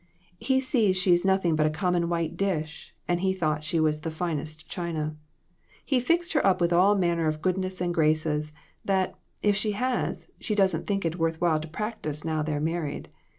He 0.39 0.59
sees 0.59 0.97
she's 0.97 1.23
nothing 1.23 1.55
but 1.55 1.67
a 1.67 1.69
common 1.69 2.09
white 2.09 2.35
dish, 2.35 2.95
and 3.07 3.19
he 3.19 3.33
thought 3.33 3.63
she 3.63 3.79
was 3.79 3.99
the 3.99 4.09
finest 4.09 4.67
china. 4.67 5.15
He 5.85 5.99
fixed 5.99 6.33
her 6.33 6.43
up 6.43 6.59
with 6.59 6.73
all 6.73 6.95
manner 6.95 7.27
of 7.27 7.39
goodnesses 7.39 7.81
and 7.81 7.93
graces, 7.93 8.51
that, 8.83 9.13
if 9.43 9.55
she 9.55 9.73
has, 9.73 10.27
she 10.39 10.55
doesn't 10.55 10.87
think 10.87 11.05
it 11.05 11.19
worth 11.19 11.39
while 11.39 11.59
to 11.59 11.67
practice 11.67 12.23
now 12.25 12.41
they're 12.41 12.59
married. 12.59 13.09